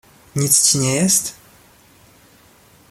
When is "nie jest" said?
0.79-1.33